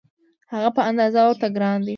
[0.53, 1.89] هغه په اندازه ورته ګران دی.